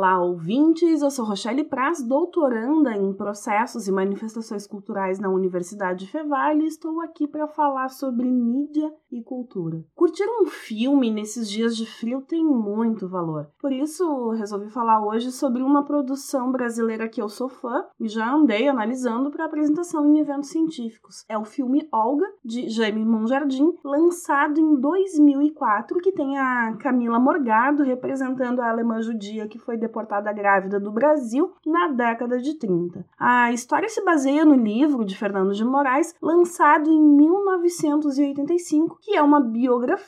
[0.00, 1.02] Olá, ouvintes!
[1.02, 7.02] Eu sou Rochelle Praz, doutoranda em Processos e Manifestações Culturais na Universidade Fevale e estou
[7.02, 9.84] aqui para falar sobre mídia e cultura.
[10.10, 13.46] Curtir um filme nesses dias de frio tem muito valor.
[13.60, 18.28] Por isso, resolvi falar hoje sobre uma produção brasileira que eu sou fã e já
[18.28, 21.24] andei analisando para apresentação em eventos científicos.
[21.28, 27.84] É o filme Olga, de Jaime Monjardim, lançado em 2004, que tem a Camila Morgado
[27.84, 33.06] representando a alemã judia que foi deportada grávida do Brasil na década de 30.
[33.16, 39.22] A história se baseia no livro de Fernando de Moraes, lançado em 1985, que é
[39.22, 39.99] uma biografia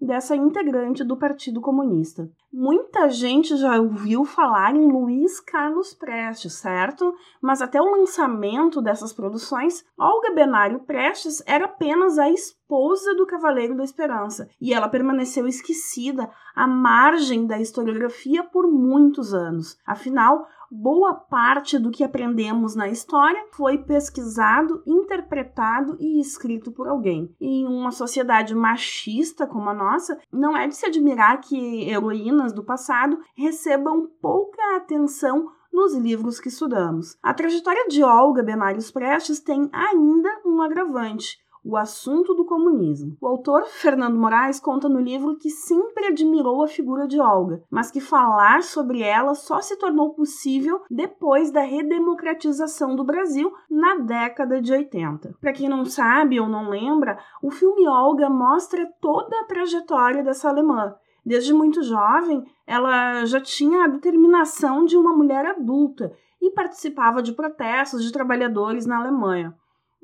[0.00, 2.30] dessa integrante do Partido Comunista.
[2.52, 7.14] Muita gente já ouviu falar em Luiz Carlos Prestes, certo?
[7.40, 12.28] Mas até o lançamento dessas produções, Olga Benário Prestes era apenas a
[12.72, 19.34] esposa do Cavaleiro da Esperança e ela permaneceu esquecida à margem da historiografia por muitos
[19.34, 19.78] anos.
[19.86, 27.36] Afinal, boa parte do que aprendemos na história foi pesquisado, interpretado e escrito por alguém.
[27.38, 32.64] Em uma sociedade machista como a nossa, não é de se admirar que heroínas do
[32.64, 37.18] passado recebam pouca atenção nos livros que estudamos.
[37.22, 43.16] A trajetória de Olga Benários Prestes tem ainda um agravante o assunto do comunismo.
[43.20, 47.90] O autor Fernando Moraes conta no livro que sempre admirou a figura de Olga, mas
[47.90, 54.60] que falar sobre ela só se tornou possível depois da redemocratização do Brasil na década
[54.60, 55.36] de 80.
[55.40, 60.48] Para quem não sabe ou não lembra, o filme Olga mostra toda a trajetória dessa
[60.48, 60.94] alemã.
[61.24, 67.32] Desde muito jovem, ela já tinha a determinação de uma mulher adulta e participava de
[67.32, 69.54] protestos de trabalhadores na Alemanha.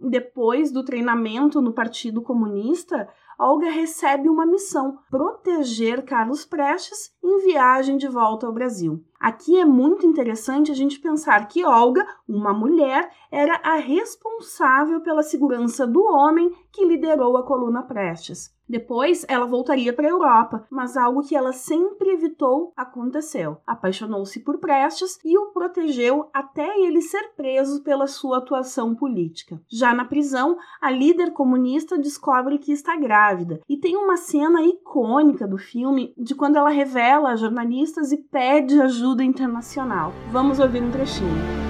[0.01, 7.97] Depois do treinamento no Partido Comunista, Olga recebe uma missão: proteger Carlos Prestes em viagem
[7.97, 9.05] de volta ao Brasil.
[9.19, 15.23] Aqui é muito interessante a gente pensar que Olga, uma mulher, era a responsável pela
[15.23, 18.57] segurança do homem que liderou a coluna Prestes.
[18.69, 23.59] Depois, ela voltaria para a Europa, mas algo que ela sempre evitou aconteceu.
[23.67, 29.61] Apaixonou-se por Prestes e o protegeu até ele ser preso pela sua atuação política.
[29.69, 35.47] Já na prisão, a líder comunista descobre que está grávida e tem uma cena icônica
[35.47, 40.13] do filme de quando ela revela a jornalistas e pede ajuda internacional.
[40.31, 41.69] Vamos ouvir um trechinho.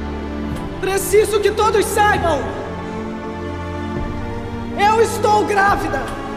[0.80, 2.38] Preciso que todos saibam!
[4.78, 6.27] Eu estou grávida!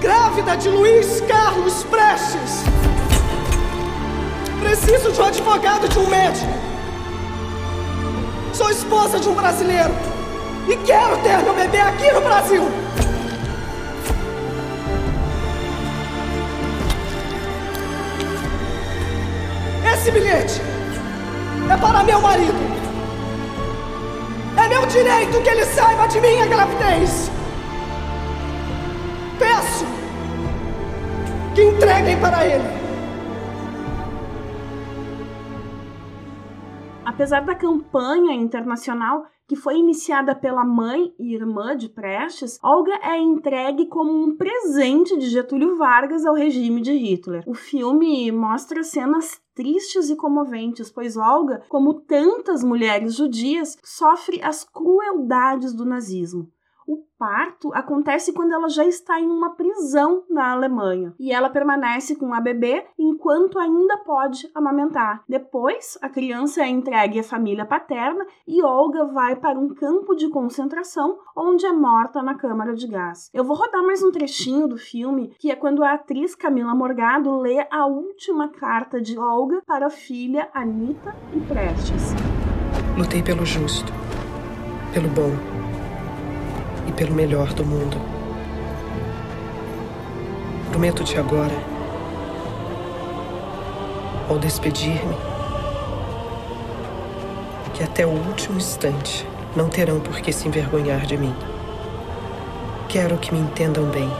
[0.00, 2.62] Grávida de Luiz Carlos Prestes.
[4.60, 6.52] Preciso de um advogado de um médico.
[8.52, 9.92] Sou esposa de um brasileiro
[10.68, 12.62] e quero ter meu bebê aqui no Brasil.
[19.92, 20.60] Esse bilhete
[21.70, 22.78] é para meu marido.
[24.56, 27.30] É meu direito que ele saiba de minha gravidez.
[29.38, 29.84] Peço
[31.54, 32.78] que entreguem para ele.
[37.04, 43.18] Apesar da campanha internacional que foi iniciada pela mãe e irmã de Prestes, Olga é
[43.18, 47.42] entregue como um presente de Getúlio Vargas ao regime de Hitler.
[47.46, 54.62] O filme mostra cenas tristes e comoventes, pois Olga, como tantas mulheres judias, sofre as
[54.64, 56.52] crueldades do nazismo.
[56.88, 62.16] O parto acontece quando ela já está em uma prisão na Alemanha e ela permanece
[62.16, 65.22] com a bebê enquanto ainda pode amamentar.
[65.28, 70.30] Depois, a criança é entregue à família paterna e Olga vai para um campo de
[70.30, 73.28] concentração onde é morta na câmara de gás.
[73.34, 77.38] Eu vou rodar mais um trechinho do filme, que é quando a atriz Camila Morgado
[77.38, 82.14] lê a última carta de Olga para a filha Anita e Prestes.
[82.96, 83.92] Lutei pelo justo,
[84.94, 85.67] pelo bom
[86.88, 87.96] e pelo melhor do mundo.
[90.70, 91.54] Prometo-te agora,
[94.28, 95.16] ao despedir-me,
[97.74, 101.34] que até o último instante não terão por que se envergonhar de mim.
[102.88, 104.10] Quero que me entendam bem.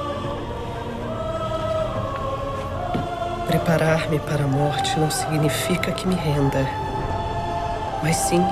[3.46, 6.68] Preparar-me para a morte não significa que me renda,
[8.02, 8.44] mas sim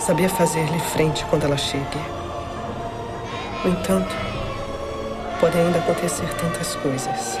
[0.00, 2.21] saber fazer-lhe frente quando ela chegue.
[3.64, 4.10] No entanto,
[5.38, 7.38] podem ainda acontecer tantas coisas.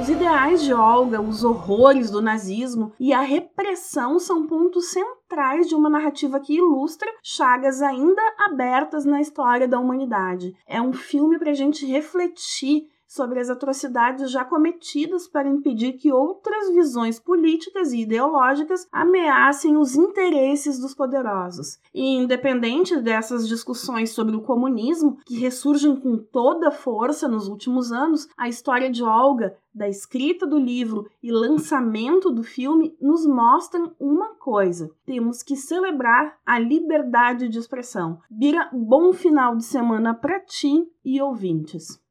[0.00, 5.74] Os ideais de Olga, os horrores do nazismo e a repressão são pontos centrais de
[5.74, 10.54] uma narrativa que ilustra chagas ainda abertas na história da humanidade.
[10.64, 16.10] É um filme para a gente refletir sobre as atrocidades já cometidas para impedir que
[16.10, 21.78] outras visões políticas e ideológicas ameacem os interesses dos poderosos.
[21.92, 28.26] E independente dessas discussões sobre o comunismo, que ressurgem com toda força nos últimos anos,
[28.34, 34.34] a história de Olga da escrita do livro e lançamento do filme nos mostram uma
[34.36, 38.20] coisa: temos que celebrar a liberdade de expressão.
[38.30, 42.01] Bira, bom final de semana para ti e ouvintes.